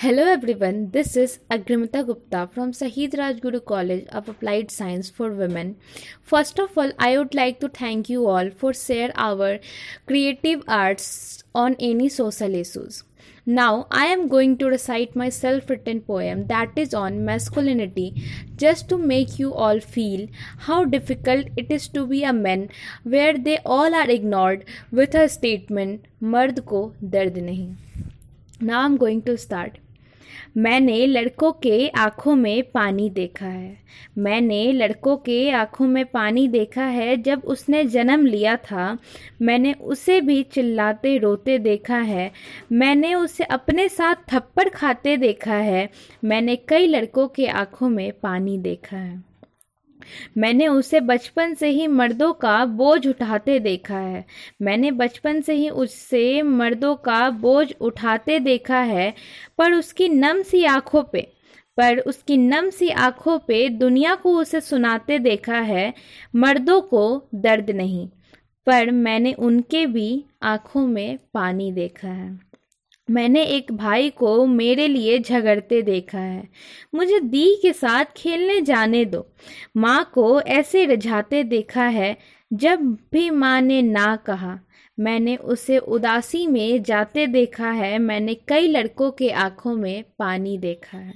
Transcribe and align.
Hello 0.00 0.22
everyone, 0.22 0.92
this 0.92 1.16
is 1.16 1.40
Agrimita 1.50 2.06
Gupta 2.06 2.48
from 2.54 2.70
Sahid 2.70 3.14
Rajguru 3.14 3.64
College 3.64 4.06
of 4.10 4.28
Applied 4.28 4.70
Science 4.70 5.10
for 5.10 5.32
Women. 5.32 5.74
First 6.22 6.60
of 6.60 6.78
all, 6.78 6.92
I 7.00 7.18
would 7.18 7.34
like 7.34 7.58
to 7.58 7.68
thank 7.68 8.08
you 8.08 8.28
all 8.28 8.50
for 8.50 8.72
share 8.72 9.10
our 9.16 9.58
creative 10.06 10.62
arts 10.68 11.42
on 11.52 11.74
any 11.80 12.08
social 12.08 12.54
issues. 12.54 13.02
Now 13.44 13.88
I 13.90 14.04
am 14.06 14.28
going 14.28 14.56
to 14.58 14.68
recite 14.68 15.16
my 15.16 15.30
self-written 15.30 16.02
poem 16.02 16.46
that 16.46 16.78
is 16.78 16.94
on 16.94 17.24
masculinity 17.24 18.22
just 18.54 18.88
to 18.90 18.98
make 18.98 19.40
you 19.40 19.52
all 19.52 19.80
feel 19.80 20.28
how 20.68 20.84
difficult 20.84 21.48
it 21.56 21.72
is 21.72 21.88
to 21.88 22.06
be 22.06 22.22
a 22.22 22.32
man 22.32 22.68
where 23.02 23.36
they 23.36 23.58
all 23.66 23.92
are 23.96 24.08
ignored 24.08 24.64
with 24.92 25.16
a 25.16 25.28
statement 25.28 26.06
mard 26.20 26.64
ko 26.66 26.94
dard 27.16 27.34
nahi. 27.50 27.74
Now 28.60 28.82
I'm 28.82 28.96
going 28.96 29.22
to 29.22 29.36
start. 29.36 29.78
मैंने 30.56 31.06
लड़कों 31.06 31.52
के 31.52 31.88
आँखों 31.88 32.34
में 32.36 32.70
पानी 32.70 33.10
देखा 33.10 33.46
है। 33.46 33.78
मैंने 34.18 34.72
लड़कों 34.72 35.16
के 35.16 35.50
आँखों 35.50 35.86
में 35.86 36.06
पानी 36.06 36.48
देखा 36.48 36.84
है। 36.84 37.22
जब 37.22 37.42
उसने 37.44 37.84
जन्म 37.84 38.26
लिया 38.26 38.56
था, 38.56 38.98
मैंने 39.42 39.72
उसे 39.72 40.20
भी 40.20 40.42
चिल्लाते 40.42 41.18
रोते 41.18 41.58
देखा 41.58 41.98
है। 41.98 42.32
मैंने 42.72 43.14
उसे 43.14 43.44
अपने 43.44 43.88
साथ 43.88 44.14
थप्पड़ 44.32 44.68
खाते 44.68 45.16
देखा 45.16 45.54
है। 45.54 45.90
मैंने 46.24 46.56
कई 46.56 46.86
लड़कों 46.86 47.28
के 47.28 47.46
आँखों 47.46 47.88
में 47.88 48.12
पानी 48.12 48.58
देखा 48.58 48.96
है। 48.96 49.28
मैंने 50.38 50.68
उसे 50.68 51.00
बचपन 51.00 51.54
से 51.54 51.68
ही 51.68 51.86
मर्दों 51.86 52.32
का 52.32 52.64
बोझ 52.66 53.06
उठाते 53.06 53.58
देखा 53.60 53.98
है। 53.98 54.24
मैंने 54.62 54.90
बचपन 54.90 55.40
से 55.40 55.54
ही 55.54 55.68
उससे 55.68 56.42
मर्दों 56.42 56.94
का 56.96 57.28
बोझ 57.30 57.72
उठाते 57.80 58.38
देखा 58.40 58.78
है, 58.78 59.14
पर 59.58 59.72
उसकी 59.72 60.08
नम 60.08 60.42
सी 60.42 60.64
आँखों 60.64 61.02
पे, 61.02 61.20
पर 61.78 61.98
उसकी 61.98 62.36
नम 62.36 62.70
सी 62.70 62.88
आँखों 62.90 63.38
पे 63.38 63.68
दुनिया 63.68 64.14
को 64.14 64.36
उसे 64.36 64.60
सुनाते 64.60 65.18
देखा 65.18 65.58
है, 65.60 65.92
मर्दों 66.36 66.80
को 66.80 67.28
दर्द 67.34 67.70
नहीं, 67.70 68.08
पर 68.66 68.90
मैंने 68.90 69.32
उनके 69.32 69.86
भी 69.86 70.24
आँखों 70.42 70.86
में 70.86 71.18
पानी 71.34 71.72
देखा 71.72 72.08
है। 72.08 72.47
मैंने 73.10 73.42
एक 73.42 73.72
भाई 73.72 74.10
को 74.10 74.46
मेरे 74.46 74.88
लिए 74.88 75.18
झगड़ते 75.18 75.82
देखा 75.82 76.18
है। 76.18 76.48
मुझे 76.94 77.20
दी 77.20 77.58
के 77.62 77.72
साथ 77.72 78.04
खेलने 78.16 78.60
जाने 78.60 79.04
दो। 79.04 79.32
माँ 79.76 80.10
को 80.14 80.40
ऐसे 80.40 80.84
रिझाते 80.84 81.44
देखा 81.44 81.84
है, 81.84 82.16
जब 82.52 82.78
भी 83.12 83.30
माँ 83.30 83.60
ने 83.60 83.82
ना 83.82 84.16
कहा। 84.16 84.60
मैंने 85.00 85.36
उसे 85.36 85.78
उदासी 85.78 86.46
में 86.46 86.82
जाते 86.82 87.26
देखा 87.26 87.70
है, 87.70 87.98
मैंने 87.98 88.34
कई 88.34 88.68
लड़कों 88.68 89.10
के 89.10 89.30
आँखों 89.30 89.74
में 89.74 90.04
पानी 90.18 90.58
देखा 90.58 90.98
है। 90.98 91.14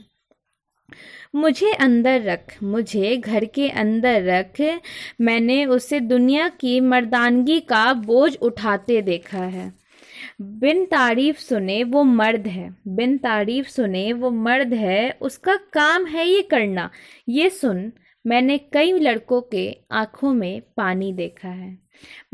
मुझे 1.34 1.72
अंदर 1.72 2.22
रख, 2.22 2.62
मुझे 2.62 3.16
घर 3.16 3.44
के 3.44 3.68
अंदर 3.68 4.22
रख, 4.22 4.80
मैंने 5.20 5.66
उसे 5.66 6.00
दुनिया 6.00 6.48
की 6.48 6.80
मर्दानगी 6.80 7.60
का 7.60 7.94
बोझ 7.94 8.36
उठाते 8.36 9.02
देखा 9.02 9.38
है। 9.38 9.81
बिन 10.40 10.84
तारीफ़ 10.84 11.38
सुने 11.38 11.84
वो 11.84 12.04
मर्द 12.04 12.46
है, 12.46 12.76
बिन 12.88 13.18
तारीफ़ 13.18 13.68
सुने 13.68 14.12
वो 14.12 14.30
मर्द 14.30 14.74
है, 14.74 15.18
उसका 15.20 15.56
काम 15.56 16.06
है 16.06 16.26
ये 16.28 16.42
करना। 16.42 16.90
ये 17.28 17.50
सुन, 17.50 17.92
मैंने 18.26 18.58
कई 18.58 18.92
लड़कों 18.92 19.40
के 19.40 19.76
आँखों 19.90 20.32
में 20.34 20.62
पानी 20.76 21.12
देखा 21.12 21.48
है। 21.48 21.78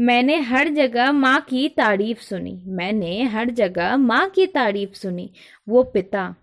मैंने 0.01 0.37
हर 0.41 0.69
जगह 0.69 1.13
माँ 1.13 1.41
की 1.41 1.69
तारीफ़ 1.69 2.21
सुनी, 2.21 2.63
मैंने 2.67 3.23
हर 3.23 3.51
जगह 3.51 3.97
माँ 3.97 4.29
की 4.29 4.47
तारीफ़ 4.47 4.95
सुनी। 4.95 5.31
वो 5.69 5.83
पिता, 5.83 6.35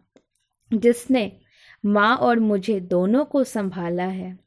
जिसने 0.74 1.32
माँ 1.86 2.16
और 2.16 2.40
मुझे 2.40 2.80
दोनों 2.80 3.26
को 3.26 3.44
संभाला 3.44 4.04
है। 4.04 4.38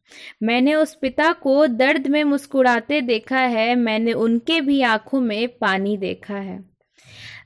मैंने 0.43 0.75
उस 0.75 0.95
पिता 0.95 1.33
को 1.33 1.67
दर्द 1.67 2.07
में 2.07 2.25
मुस्कुराते 2.25 3.01
देखा 3.01 3.39
है, 3.39 3.75
मैंने 3.75 4.13
उनके 4.13 4.61
भी 4.61 4.83
आँखों 4.83 5.21
में 5.21 5.49
पानी 5.49 5.97
देखा 5.97 6.37
है। 6.37 6.68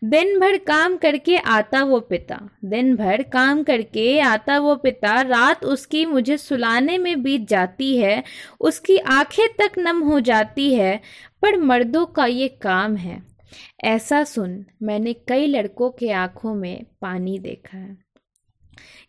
दिन 0.04 0.40
भर 0.40 0.56
काम 0.56 0.96
करके 0.96 1.36
आता 1.36 1.84
वो 1.84 2.00
पिता। 2.00 2.50
दिन 2.64 2.96
भर 2.96 3.22
काम 3.22 3.62
करके 3.62 4.20
आता 4.20 4.58
वो 4.58 4.76
पिता। 4.76 5.20
रात 5.20 5.64
उसकी 5.64 6.06
मुझे 6.06 6.36
सुलाने 6.36 6.98
में 6.98 7.22
बीत 7.22 7.48
जाती 7.48 7.96
है। 7.96 8.24
उसकी 8.60 8.98
आँखें 8.98 9.46
तक 9.48 9.78
नम 9.78 10.00
हो 10.00 10.20
जाती 10.20 10.74
है। 10.74 11.00
पर 11.42 11.56
मर्दों 11.56 12.06
का 12.06 12.26
ये 12.26 12.48
काम 12.48 12.96
है। 12.96 13.22
ऐसा 13.84 14.24
सुन 14.24 14.64
मैंने 14.82 15.12
कई 15.12 15.46
लड़कों 15.46 15.90
के 15.90 16.12
आँखों 16.12 16.54
में 16.54 16.84
पानी 17.00 17.38
देखा। 17.38 17.78
है 17.78 18.11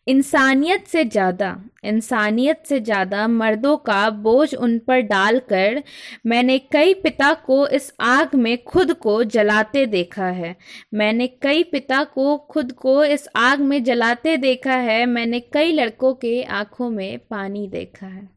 इंसानियत 0.07 0.87
से 0.87 1.03
ज़्यादा, 1.05 1.55
इंसानियत 1.83 2.63
से 2.65 2.79
ज़्यादा 2.79 3.27
मर्दों 3.27 3.75
का 3.77 4.09
बोझ 4.09 4.53
उन 4.55 4.77
पर 4.79 4.99
डालकर 5.01 5.81
मैंने 6.25 6.57
कई 6.71 6.93
पिता 6.93 7.33
को 7.33 7.67
इस 7.67 7.91
आग 7.99 8.35
में 8.35 8.63
खुद 8.63 8.93
को 8.93 9.23
जलाते 9.23 9.85
देखा 9.85 10.25
है। 10.25 10.55
मैंने 10.93 11.27
कई 11.27 11.63
पिता 11.63 12.03
को 12.03 12.37
खुद 12.51 12.71
को 12.71 13.03
इस 13.03 13.27
आग 13.35 13.59
में 13.59 13.83
जलाते 13.83 14.37
देखा 14.37 14.75
है। 14.75 15.05
मैंने 15.05 15.39
कई 15.53 15.71
लड़कों 15.71 16.13
के 16.13 16.41
आँखों 16.43 16.89
में 16.89 17.19
पानी 17.29 17.67
देखा 17.67 18.07
है। 18.07 18.27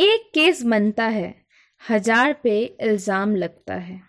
एक 0.00 0.30
केस 0.34 0.62
बनता 0.62 1.06
है, 1.06 1.34
हज़ार 1.82 2.32
पे 2.42 2.58
इल्ज़ाम 2.80 3.34
लगता 3.36 3.74
है। 3.74 4.00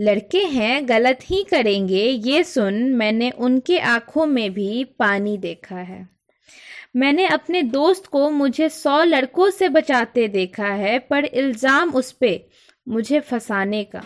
लड़के 0.00 0.38
हैं, 0.38 0.88
गलत 0.88 1.18
ही 1.22 1.42
करेंगे, 1.44 2.02
ये 2.02 2.42
सुन 2.44 2.74
मैंने 2.92 3.30
उनके 3.30 3.78
आँखों 3.78 4.26
में 4.26 4.52
भी 4.54 4.84
पानी 4.98 5.36
देखा 5.38 5.76
है। 5.76 6.06
मैंने 6.96 7.26
अपने 7.26 7.62
दोस्त 7.62 8.06
को 8.06 8.28
मुझे 8.30 8.68
सौ 8.68 9.02
लड़कों 9.02 9.50
से 9.50 9.68
बचाते 9.68 10.26
देखा 10.28 10.66
है, 10.66 10.98
पर 10.98 11.24
इल्ज़ाम 11.24 11.90
उस 11.90 12.12
पर 12.12 12.38
मुझे 12.86 13.20
फंसाने 13.20 13.84
का। 13.84 14.02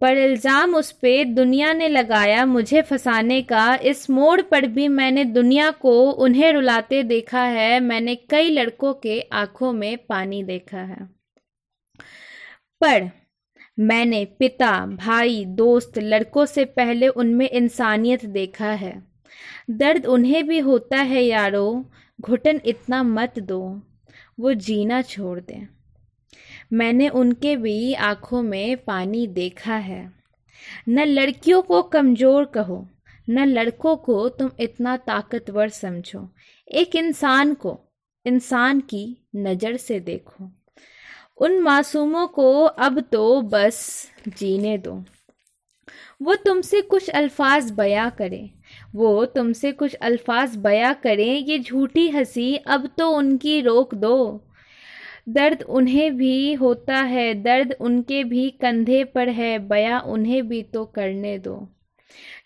पर 0.00 0.18
इल्ज़ाम 0.18 0.74
उस 0.74 0.90
पर 0.92 1.24
दुनिया 1.24 1.72
ने 1.72 1.88
लगाया 1.88 2.44
मुझे 2.46 2.82
फंसाने 2.82 3.40
का। 3.42 3.74
इस 3.82 4.08
मोड़ 4.10 4.40
पर 4.40 4.66
भी 4.66 4.88
मैंने 4.88 5.24
दुनिया 5.24 5.70
को 5.70 5.92
उन्हें 6.10 6.52
रुलाते 6.52 7.02
देखा 7.02 7.42
है, 7.42 7.78
मैंने 7.80 8.14
कई 8.30 8.50
लड़कों 8.50 8.92
के 8.94 9.20
आँखों 9.32 9.72
में 9.72 9.96
पानी 10.06 10.42
देखा 10.42 10.78
है। 10.78 11.08
पर 12.80 13.10
मैंने 13.80 14.24
पिता, 14.24 14.86
भाई, 14.86 15.44
दोस्त, 15.44 15.98
लड़कों 15.98 16.46
से 16.46 16.64
पहले 16.64 17.08
उनमें 17.08 17.50
इंसानियत 17.50 18.24
देखा 18.24 18.72
है। 18.72 19.02
दर्द 19.70 20.06
उन्हें 20.06 20.48
भी 20.48 20.58
होता 20.58 20.96
है 20.96 21.22
यारो, 21.22 21.84
घुटन 22.20 22.60
इतना 22.64 23.02
मत 23.02 23.38
दो, 23.38 23.82
वो 24.40 24.54
जीना 24.54 25.02
छोड़ 25.02 25.40
दें। 25.40 25.68
मैंने 26.72 27.08
उनके 27.08 27.56
भी 27.56 27.94
आँखों 27.94 28.42
में 28.42 28.76
पानी 28.76 29.26
देखा 29.26 29.74
है। 29.74 30.12
न 30.88 31.04
लड़कियों 31.04 31.62
को 31.62 31.82
कमज़ोर 31.82 32.44
कहो, 32.44 32.88
न 33.30 33.44
लड़कों 33.44 33.96
को 33.96 34.28
तुम 34.28 34.50
इतना 34.60 34.96
ताकतवर 34.96 35.68
समझो। 35.68 36.28
एक 36.70 36.96
इंसान 36.96 37.54
को, 37.54 37.80
इंसान 38.26 38.80
की 38.80 39.26
नज़र 39.36 39.76
से 39.76 40.00
देखो। 40.00 40.50
उन 41.40 41.58
मासूमों 41.58 42.26
को 42.26 42.64
अब 42.64 43.00
तो 43.00 43.42
बस 43.42 44.08
जीने 44.28 44.78
दो। 44.78 45.04
वो 46.22 46.34
तुमसे 46.34 46.82
कुछ 46.82 47.08
अल्फाज 47.10 47.70
बया 47.70 48.10
करें। 48.10 48.50
वो 48.94 49.24
तुमसे 49.24 49.72
कुछ 49.72 49.94
अल्फाज 49.94 50.56
बया 50.56 50.92
करें, 50.92 51.38
ये 51.38 51.58
झूठी 51.58 52.08
हँसी 52.08 52.56
अब 52.56 52.90
तो 52.98 53.10
उनकी 53.10 53.60
रोक 53.60 53.94
दो। 53.94 54.44
दर्द 55.28 55.62
उन्हें 55.62 56.16
भी 56.16 56.52
होता 56.52 56.96
है, 56.96 57.34
दर्द 57.34 57.76
उनके 57.80 58.24
भी 58.24 58.50
कंधे 58.50 59.04
पर 59.04 59.28
है, 59.28 59.58
बया 59.58 60.00
उन्हें 60.00 60.48
भी 60.48 60.62
तो 60.62 60.84
करने 60.84 61.38
दो। 61.38 61.68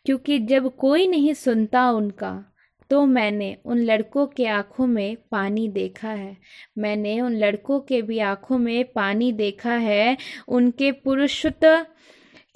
क्योंकि 0.06 0.38
जब 0.38 0.76
कोई 0.76 1.06
नहीं 1.06 1.34
सुनता 1.34 1.91
उनका 1.91 2.51
तो 2.90 3.05
मैंने 3.06 3.56
उन 3.64 3.79
लड़कों 3.79 4.26
के 4.26 4.46
आँखों 4.46 4.87
में 4.87 5.17
पानी 5.31 5.69
देखा 5.69 6.08
है। 6.08 6.37
मैंने 6.79 7.20
उन 7.20 7.37
लड़कों 7.37 7.81
के 7.81 8.02
भी 8.02 8.19
आँखों 8.19 8.58
में 8.58 8.84
पानी 8.93 9.32
देखा 9.32 9.73
है। 9.73 10.17
उनके 10.49 10.93
पुरुषत्व 10.93 11.87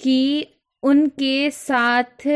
की, 0.00 0.46
उनके 0.82 1.50
साथ 1.50 2.26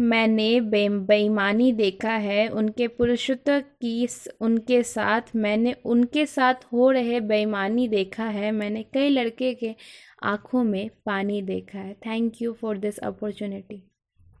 मैंने 0.00 0.60
बेईमानी 0.60 1.72
देखा 1.72 2.12
है। 2.12 2.48
उनके 2.48 2.88
पुरुषत्व 2.88 3.60
की, 3.60 4.06
उनके 4.40 4.82
साथ 4.82 5.34
मैंने, 5.36 5.72
उनके 5.84 6.26
साथ 6.26 6.54
हो 6.72 6.90
रहे 6.90 7.20
बेईमानी 7.20 7.88
देखा 7.88 8.24
है। 8.24 8.52
मैंने 8.52 8.82
कई 8.82 9.08
लड़के 9.08 9.54
के 9.54 9.74
आँखों 10.22 10.64
में 10.64 10.90
पानी 11.06 11.42
देखा 11.42 11.78
है। 11.78 11.94
Thank 11.94 12.42
you 12.42 12.52
for 12.52 12.78
this 12.78 12.98
opportunity. 12.98 13.82